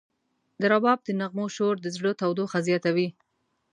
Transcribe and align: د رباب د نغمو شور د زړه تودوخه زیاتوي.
د 0.61 0.61
رباب 0.73 0.99
د 1.03 1.09
نغمو 1.19 1.45
شور 1.55 1.75
د 1.81 1.87
زړه 1.95 2.11
تودوخه 2.21 2.59
زیاتوي. 2.67 3.07